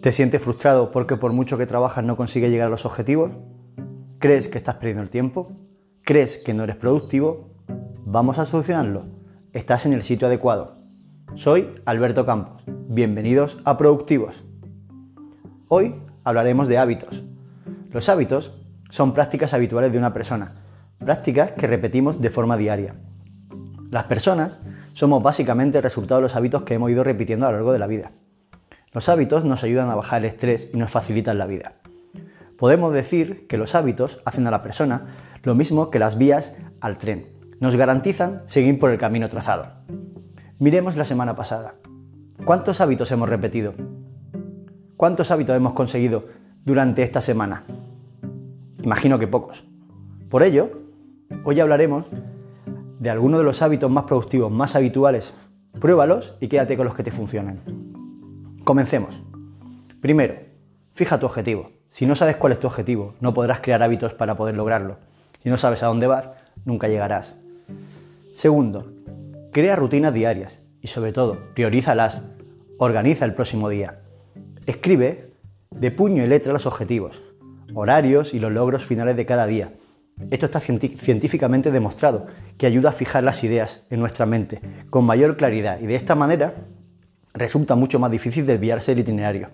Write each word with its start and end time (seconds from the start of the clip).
¿Te 0.00 0.12
sientes 0.12 0.40
frustrado 0.40 0.92
porque 0.92 1.16
por 1.16 1.32
mucho 1.32 1.58
que 1.58 1.66
trabajas 1.66 2.04
no 2.04 2.16
consigues 2.16 2.50
llegar 2.50 2.68
a 2.68 2.70
los 2.70 2.86
objetivos? 2.86 3.32
¿Crees 4.20 4.46
que 4.46 4.56
estás 4.56 4.76
perdiendo 4.76 5.02
el 5.02 5.10
tiempo? 5.10 5.50
¿Crees 6.04 6.38
que 6.38 6.54
no 6.54 6.62
eres 6.62 6.76
productivo? 6.76 7.48
Vamos 8.04 8.38
a 8.38 8.44
solucionarlo. 8.44 9.06
Estás 9.52 9.86
en 9.86 9.94
el 9.94 10.04
sitio 10.04 10.28
adecuado. 10.28 10.78
Soy 11.34 11.72
Alberto 11.84 12.24
Campos. 12.24 12.62
Bienvenidos 12.88 13.58
a 13.64 13.76
Productivos. 13.76 14.44
Hoy 15.66 15.96
hablaremos 16.22 16.68
de 16.68 16.78
hábitos. 16.78 17.24
Los 17.90 18.08
hábitos 18.08 18.52
son 18.90 19.12
prácticas 19.12 19.52
habituales 19.52 19.90
de 19.90 19.98
una 19.98 20.12
persona, 20.12 20.62
prácticas 21.00 21.50
que 21.52 21.66
repetimos 21.66 22.20
de 22.20 22.30
forma 22.30 22.56
diaria. 22.56 22.94
Las 23.90 24.04
personas 24.04 24.60
somos 24.92 25.24
básicamente 25.24 25.78
el 25.78 25.82
resultado 25.82 26.20
de 26.20 26.26
los 26.26 26.36
hábitos 26.36 26.62
que 26.62 26.74
hemos 26.74 26.88
ido 26.92 27.02
repitiendo 27.02 27.46
a 27.46 27.50
lo 27.50 27.56
largo 27.56 27.72
de 27.72 27.80
la 27.80 27.88
vida. 27.88 28.12
Los 28.94 29.10
hábitos 29.10 29.44
nos 29.44 29.64
ayudan 29.64 29.90
a 29.90 29.94
bajar 29.94 30.22
el 30.22 30.28
estrés 30.28 30.70
y 30.72 30.78
nos 30.78 30.90
facilitan 30.90 31.36
la 31.36 31.46
vida. 31.46 31.74
Podemos 32.56 32.92
decir 32.92 33.46
que 33.46 33.58
los 33.58 33.74
hábitos 33.74 34.20
hacen 34.24 34.46
a 34.46 34.50
la 34.50 34.62
persona 34.62 35.14
lo 35.42 35.54
mismo 35.54 35.90
que 35.90 35.98
las 35.98 36.16
vías 36.16 36.52
al 36.80 36.96
tren. 36.96 37.28
Nos 37.60 37.76
garantizan 37.76 38.48
seguir 38.48 38.78
por 38.78 38.90
el 38.90 38.98
camino 38.98 39.28
trazado. 39.28 39.66
Miremos 40.58 40.96
la 40.96 41.04
semana 41.04 41.36
pasada. 41.36 41.74
¿Cuántos 42.44 42.80
hábitos 42.80 43.12
hemos 43.12 43.28
repetido? 43.28 43.74
¿Cuántos 44.96 45.30
hábitos 45.30 45.54
hemos 45.54 45.74
conseguido 45.74 46.26
durante 46.64 47.02
esta 47.02 47.20
semana? 47.20 47.64
Imagino 48.82 49.18
que 49.18 49.28
pocos. 49.28 49.64
Por 50.30 50.42
ello, 50.42 50.70
hoy 51.44 51.60
hablaremos 51.60 52.06
de 52.98 53.10
algunos 53.10 53.40
de 53.40 53.44
los 53.44 53.60
hábitos 53.60 53.90
más 53.90 54.04
productivos, 54.04 54.50
más 54.50 54.74
habituales. 54.74 55.34
Pruébalos 55.78 56.36
y 56.40 56.48
quédate 56.48 56.76
con 56.76 56.86
los 56.86 56.94
que 56.94 57.02
te 57.02 57.10
funcionen. 57.10 57.87
Comencemos. 58.68 59.22
Primero, 60.02 60.34
fija 60.92 61.18
tu 61.18 61.24
objetivo. 61.24 61.72
Si 61.88 62.04
no 62.04 62.14
sabes 62.14 62.36
cuál 62.36 62.52
es 62.52 62.60
tu 62.60 62.66
objetivo, 62.66 63.14
no 63.18 63.32
podrás 63.32 63.60
crear 63.60 63.82
hábitos 63.82 64.12
para 64.12 64.36
poder 64.36 64.56
lograrlo. 64.56 64.98
Si 65.42 65.48
no 65.48 65.56
sabes 65.56 65.82
a 65.82 65.86
dónde 65.86 66.06
vas, 66.06 66.28
nunca 66.66 66.86
llegarás. 66.86 67.38
Segundo, 68.34 68.92
crea 69.52 69.74
rutinas 69.74 70.12
diarias 70.12 70.60
y 70.82 70.88
sobre 70.88 71.14
todo, 71.14 71.38
priorízalas. 71.54 72.20
Organiza 72.76 73.24
el 73.24 73.32
próximo 73.32 73.70
día. 73.70 74.02
Escribe 74.66 75.32
de 75.70 75.90
puño 75.90 76.22
y 76.22 76.26
letra 76.26 76.52
los 76.52 76.66
objetivos, 76.66 77.22
horarios 77.72 78.34
y 78.34 78.38
los 78.38 78.52
logros 78.52 78.84
finales 78.84 79.16
de 79.16 79.24
cada 79.24 79.46
día. 79.46 79.72
Esto 80.30 80.44
está 80.44 80.60
científicamente 80.60 81.70
demostrado, 81.70 82.26
que 82.58 82.66
ayuda 82.66 82.90
a 82.90 82.92
fijar 82.92 83.24
las 83.24 83.42
ideas 83.44 83.86
en 83.88 84.00
nuestra 84.00 84.26
mente 84.26 84.60
con 84.90 85.06
mayor 85.06 85.38
claridad 85.38 85.80
y 85.80 85.86
de 85.86 85.94
esta 85.94 86.14
manera 86.14 86.52
resulta 87.34 87.74
mucho 87.74 87.98
más 87.98 88.10
difícil 88.10 88.46
desviarse 88.46 88.92
del 88.92 89.00
itinerario, 89.00 89.48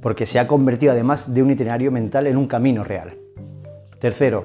porque 0.00 0.26
se 0.26 0.38
ha 0.38 0.46
convertido 0.46 0.92
además 0.92 1.32
de 1.32 1.42
un 1.42 1.50
itinerario 1.50 1.90
mental 1.90 2.26
en 2.26 2.36
un 2.36 2.46
camino 2.46 2.84
real. 2.84 3.16
Tercero, 3.98 4.44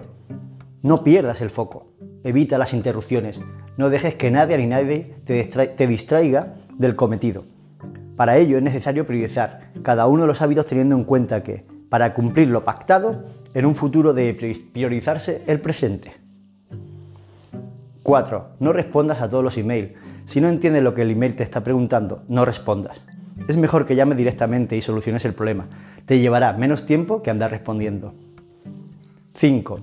no 0.81 1.03
pierdas 1.03 1.41
el 1.41 1.49
foco, 1.49 1.87
evita 2.23 2.57
las 2.57 2.73
interrupciones, 2.73 3.41
no 3.77 3.89
dejes 3.89 4.15
que 4.15 4.31
nadie 4.31 4.57
ni 4.57 4.67
nadie 4.67 5.09
te, 5.25 5.87
distraiga 5.87 6.55
del 6.77 6.95
cometido. 6.95 7.45
Para 8.15 8.37
ello 8.37 8.57
es 8.57 8.63
necesario 8.63 9.05
priorizar 9.05 9.71
cada 9.83 10.07
uno 10.07 10.23
de 10.23 10.27
los 10.27 10.41
hábitos 10.41 10.65
teniendo 10.65 10.95
en 10.95 11.05
cuenta 11.05 11.43
que, 11.43 11.65
para 11.89 12.13
cumplir 12.13 12.49
lo 12.49 12.63
pactado, 12.63 13.23
en 13.53 13.65
un 13.65 13.75
futuro 13.75 14.13
debe 14.13 14.55
priorizarse 14.73 15.43
el 15.47 15.61
presente. 15.61 16.13
4. 18.03 18.55
No 18.59 18.73
respondas 18.73 19.21
a 19.21 19.29
todos 19.29 19.43
los 19.43 19.57
emails, 19.57 19.91
si 20.29 20.39
no 20.41 20.47
entiendes 20.47 20.83
lo 20.83 20.93
que 20.93 21.01
el 21.01 21.09
email 21.09 21.35
te 21.35 21.41
está 21.41 21.63
preguntando, 21.63 22.21
no 22.27 22.45
respondas. 22.45 23.03
Es 23.47 23.57
mejor 23.57 23.87
que 23.87 23.95
llame 23.95 24.13
directamente 24.13 24.77
y 24.77 24.81
soluciones 24.83 25.25
el 25.25 25.33
problema. 25.33 25.65
Te 26.05 26.19
llevará 26.19 26.53
menos 26.53 26.85
tiempo 26.85 27.23
que 27.23 27.31
andar 27.31 27.49
respondiendo. 27.49 28.13
5. 29.33 29.79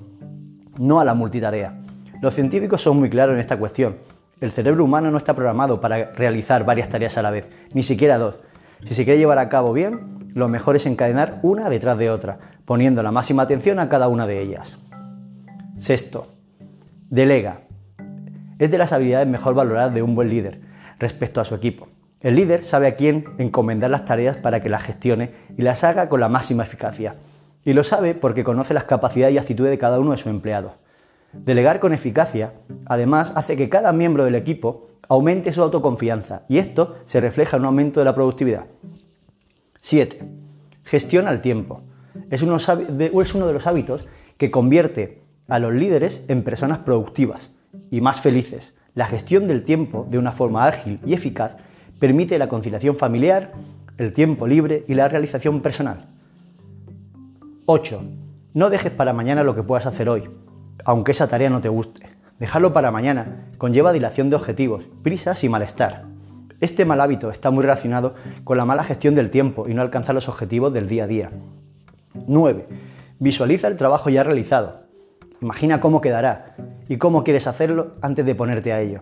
No 0.78 1.00
a 1.00 1.04
la 1.04 1.14
multitarea. 1.14 1.80
Los 2.22 2.34
científicos 2.34 2.80
son 2.80 2.96
muy 2.96 3.10
claros 3.10 3.34
en 3.34 3.40
esta 3.40 3.58
cuestión. 3.58 3.96
El 4.40 4.52
cerebro 4.52 4.84
humano 4.84 5.10
no 5.10 5.18
está 5.18 5.34
programado 5.34 5.80
para 5.80 6.12
realizar 6.12 6.64
varias 6.64 6.90
tareas 6.90 7.18
a 7.18 7.22
la 7.22 7.32
vez, 7.32 7.50
ni 7.74 7.82
siquiera 7.82 8.16
dos. 8.16 8.38
Si 8.84 8.94
se 8.94 9.02
quiere 9.02 9.18
llevar 9.18 9.40
a 9.40 9.48
cabo 9.48 9.72
bien, 9.72 10.30
lo 10.32 10.48
mejor 10.48 10.76
es 10.76 10.86
encadenar 10.86 11.40
una 11.42 11.68
detrás 11.68 11.98
de 11.98 12.08
otra, 12.08 12.38
poniendo 12.64 13.02
la 13.02 13.10
máxima 13.10 13.42
atención 13.42 13.80
a 13.80 13.88
cada 13.88 14.06
una 14.06 14.28
de 14.28 14.42
ellas. 14.42 14.78
Sexto, 15.76 16.28
delega 17.10 17.65
es 18.58 18.70
de 18.70 18.78
las 18.78 18.92
habilidades 18.92 19.28
mejor 19.28 19.54
valoradas 19.54 19.94
de 19.94 20.02
un 20.02 20.14
buen 20.14 20.28
líder 20.28 20.60
respecto 20.98 21.40
a 21.40 21.44
su 21.44 21.54
equipo. 21.54 21.88
El 22.20 22.36
líder 22.36 22.64
sabe 22.64 22.86
a 22.86 22.96
quién 22.96 23.24
encomendar 23.38 23.90
las 23.90 24.04
tareas 24.04 24.36
para 24.36 24.62
que 24.62 24.68
las 24.68 24.82
gestione 24.82 25.32
y 25.56 25.62
las 25.62 25.84
haga 25.84 26.08
con 26.08 26.20
la 26.20 26.28
máxima 26.28 26.62
eficacia. 26.62 27.16
Y 27.64 27.72
lo 27.72 27.84
sabe 27.84 28.14
porque 28.14 28.44
conoce 28.44 28.74
las 28.74 28.84
capacidades 28.84 29.34
y 29.34 29.38
actitudes 29.38 29.70
de 29.70 29.78
cada 29.78 30.00
uno 30.00 30.12
de 30.12 30.16
sus 30.16 30.28
empleados. 30.28 30.72
Delegar 31.32 31.80
con 31.80 31.92
eficacia, 31.92 32.54
además, 32.86 33.32
hace 33.36 33.56
que 33.56 33.68
cada 33.68 33.92
miembro 33.92 34.24
del 34.24 34.34
equipo 34.34 34.86
aumente 35.08 35.52
su 35.52 35.62
autoconfianza 35.62 36.42
y 36.48 36.58
esto 36.58 36.96
se 37.04 37.20
refleja 37.20 37.56
en 37.56 37.62
un 37.62 37.66
aumento 37.66 38.00
de 38.00 38.04
la 38.06 38.14
productividad. 38.14 38.66
7. 39.80 40.20
Gestiona 40.84 41.30
el 41.30 41.40
tiempo. 41.40 41.82
Es 42.30 42.42
uno, 42.42 42.56
de 42.56 43.52
los 43.52 43.66
hábitos 43.66 44.06
que 44.38 44.50
convierte 44.50 45.22
a 45.48 45.58
los 45.58 45.74
líderes 45.74 46.24
en 46.28 46.42
personas 46.42 46.78
productivas 46.78 47.50
y 47.90 48.00
más 48.00 48.20
felices. 48.20 48.74
La 48.94 49.06
gestión 49.06 49.46
del 49.46 49.62
tiempo 49.62 50.06
de 50.08 50.18
una 50.18 50.32
forma 50.32 50.66
ágil 50.66 51.00
y 51.04 51.14
eficaz 51.14 51.56
permite 51.98 52.38
la 52.38 52.48
conciliación 52.48 52.96
familiar, 52.96 53.52
el 53.98 54.12
tiempo 54.12 54.46
libre 54.46 54.84
y 54.88 54.94
la 54.94 55.08
realización 55.08 55.60
personal. 55.60 56.06
8. 57.66 58.02
No 58.54 58.70
dejes 58.70 58.92
para 58.92 59.12
mañana 59.12 59.42
lo 59.42 59.54
que 59.54 59.62
puedas 59.62 59.86
hacer 59.86 60.08
hoy, 60.08 60.30
aunque 60.84 61.12
esa 61.12 61.28
tarea 61.28 61.50
no 61.50 61.60
te 61.60 61.68
guste. 61.68 62.16
Dejarlo 62.38 62.72
para 62.72 62.90
mañana 62.90 63.48
conlleva 63.58 63.92
dilación 63.92 64.30
de 64.30 64.36
objetivos, 64.36 64.88
prisas 65.02 65.42
y 65.44 65.48
malestar. 65.48 66.04
Este 66.60 66.84
mal 66.84 67.00
hábito 67.00 67.30
está 67.30 67.50
muy 67.50 67.62
relacionado 67.62 68.14
con 68.44 68.56
la 68.56 68.64
mala 68.64 68.84
gestión 68.84 69.14
del 69.14 69.30
tiempo 69.30 69.68
y 69.68 69.74
no 69.74 69.82
alcanzar 69.82 70.14
los 70.14 70.28
objetivos 70.28 70.72
del 70.72 70.88
día 70.88 71.04
a 71.04 71.06
día. 71.06 71.30
9. 72.26 72.66
Visualiza 73.18 73.68
el 73.68 73.76
trabajo 73.76 74.10
ya 74.10 74.22
realizado. 74.22 74.84
Imagina 75.40 75.80
cómo 75.80 76.00
quedará 76.00 76.56
y 76.88 76.98
cómo 76.98 77.24
quieres 77.24 77.46
hacerlo 77.46 77.94
antes 78.02 78.24
de 78.24 78.34
ponerte 78.34 78.72
a 78.72 78.80
ello. 78.80 79.00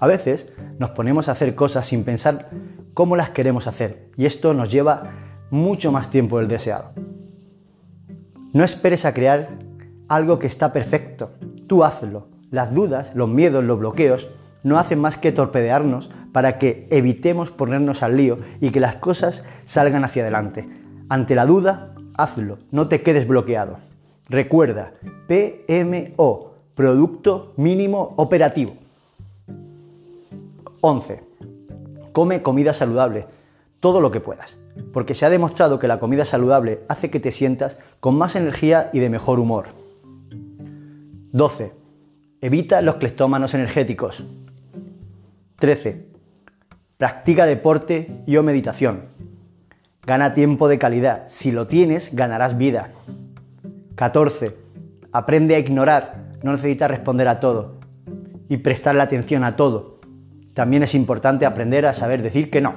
A 0.00 0.06
veces 0.06 0.52
nos 0.78 0.90
ponemos 0.90 1.28
a 1.28 1.32
hacer 1.32 1.54
cosas 1.54 1.86
sin 1.86 2.04
pensar 2.04 2.50
cómo 2.94 3.16
las 3.16 3.30
queremos 3.30 3.66
hacer 3.66 4.10
y 4.16 4.26
esto 4.26 4.54
nos 4.54 4.70
lleva 4.70 5.04
mucho 5.50 5.92
más 5.92 6.10
tiempo 6.10 6.38
del 6.38 6.48
deseado. 6.48 6.92
No 8.52 8.64
esperes 8.64 9.04
a 9.04 9.14
crear 9.14 9.58
algo 10.08 10.38
que 10.38 10.46
está 10.46 10.72
perfecto, 10.72 11.32
tú 11.66 11.84
hazlo. 11.84 12.28
Las 12.50 12.72
dudas, 12.72 13.12
los 13.14 13.28
miedos, 13.28 13.64
los 13.64 13.78
bloqueos 13.78 14.28
no 14.62 14.78
hacen 14.78 15.00
más 15.00 15.16
que 15.16 15.32
torpedearnos 15.32 16.10
para 16.32 16.58
que 16.58 16.86
evitemos 16.90 17.50
ponernos 17.50 18.02
al 18.02 18.16
lío 18.16 18.38
y 18.60 18.70
que 18.70 18.80
las 18.80 18.96
cosas 18.96 19.44
salgan 19.64 20.04
hacia 20.04 20.22
adelante. 20.22 20.68
Ante 21.08 21.34
la 21.34 21.46
duda, 21.46 21.94
hazlo, 22.16 22.58
no 22.70 22.88
te 22.88 23.02
quedes 23.02 23.26
bloqueado. 23.26 23.78
Recuerda, 24.28 24.94
PMO, 25.28 26.53
Producto 26.74 27.52
Mínimo 27.56 28.14
Operativo. 28.16 28.74
11. 30.80 31.22
Come 32.10 32.42
comida 32.42 32.72
saludable, 32.72 33.26
todo 33.78 34.00
lo 34.00 34.10
que 34.10 34.18
puedas, 34.18 34.58
porque 34.92 35.14
se 35.14 35.24
ha 35.24 35.30
demostrado 35.30 35.78
que 35.78 35.86
la 35.86 36.00
comida 36.00 36.24
saludable 36.24 36.80
hace 36.88 37.10
que 37.10 37.20
te 37.20 37.30
sientas 37.30 37.78
con 38.00 38.16
más 38.18 38.34
energía 38.34 38.90
y 38.92 38.98
de 38.98 39.08
mejor 39.08 39.38
humor. 39.38 39.68
12. 41.30 41.72
Evita 42.40 42.82
los 42.82 42.96
cleptómanos 42.96 43.54
energéticos. 43.54 44.24
13. 45.60 46.08
Practica 46.96 47.46
deporte 47.46 48.20
y 48.26 48.36
o 48.36 48.42
meditación. 48.42 49.10
Gana 50.04 50.34
tiempo 50.34 50.66
de 50.66 50.80
calidad. 50.80 51.22
Si 51.28 51.52
lo 51.52 51.68
tienes, 51.68 52.16
ganarás 52.16 52.58
vida. 52.58 52.90
14. 53.94 54.56
Aprende 55.12 55.54
a 55.54 55.60
ignorar, 55.60 56.23
no 56.44 56.52
necesitas 56.52 56.90
responder 56.90 57.26
a 57.26 57.40
todo 57.40 57.78
y 58.50 58.58
prestarle 58.58 59.00
atención 59.00 59.44
a 59.44 59.56
todo. 59.56 59.98
También 60.52 60.82
es 60.82 60.94
importante 60.94 61.46
aprender 61.46 61.86
a 61.86 61.94
saber 61.94 62.20
decir 62.20 62.50
que 62.50 62.60
no. 62.60 62.74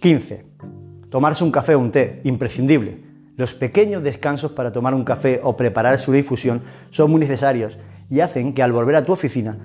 15. 0.00 0.44
Tomarse 1.10 1.44
un 1.44 1.52
café 1.52 1.76
o 1.76 1.78
un 1.78 1.92
té, 1.92 2.20
imprescindible. 2.24 3.04
Los 3.36 3.54
pequeños 3.54 4.02
descansos 4.02 4.50
para 4.50 4.72
tomar 4.72 4.94
un 4.94 5.04
café 5.04 5.40
o 5.44 5.56
preparar 5.56 5.96
su 5.96 6.10
difusión 6.10 6.62
son 6.90 7.12
muy 7.12 7.20
necesarios 7.20 7.78
y 8.10 8.18
hacen 8.18 8.52
que 8.52 8.64
al 8.64 8.72
volver 8.72 8.96
a 8.96 9.04
tu 9.04 9.12
oficina 9.12 9.58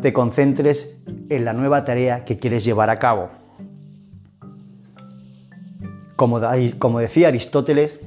te 0.00 0.12
concentres 0.12 0.96
en 1.28 1.44
la 1.44 1.52
nueva 1.52 1.84
tarea 1.84 2.24
que 2.24 2.38
quieres 2.38 2.64
llevar 2.64 2.90
a 2.90 3.00
cabo. 3.00 3.30
Como 6.14 7.00
decía 7.00 7.26
Aristóteles, 7.26 7.98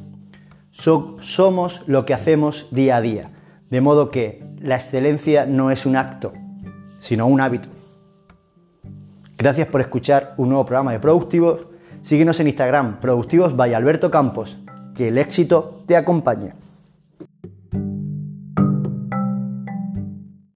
somos 0.72 1.84
lo 1.88 2.06
que 2.06 2.14
hacemos 2.14 2.70
día 2.72 2.96
a 2.96 3.02
día, 3.02 3.28
de 3.70 3.82
modo 3.82 4.12
que 4.12 4.44
la 4.60 4.76
excelencia 4.76 5.46
no 5.46 5.72
es 5.72 5.86
un 5.86 5.96
acto, 5.96 6.34
sino 7.00 7.28
un 7.28 7.42
hábito. 7.42 7.70
Gracias 9.38 9.68
por 9.68 9.82
escuchar 9.82 10.34
un 10.38 10.50
nuevo 10.50 10.66
programa 10.66 10.92
de 10.92 11.00
Productivos. 11.00 11.68
Síguenos 12.02 12.40
en 12.40 12.48
Instagram, 12.48 13.00
Productivos 13.00 13.56
by 13.56 13.74
Alberto 13.74 14.12
Campos. 14.12 14.60
Que 14.96 15.08
el 15.08 15.18
éxito 15.18 15.84
te 15.86 15.96
acompañe. 15.96 16.54